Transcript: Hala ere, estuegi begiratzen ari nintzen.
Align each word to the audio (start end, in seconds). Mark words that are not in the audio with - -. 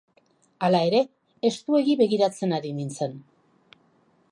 Hala 0.67 0.79
ere, 0.87 1.01
estuegi 1.51 1.97
begiratzen 2.01 2.57
ari 2.61 2.75
nintzen. 2.81 3.17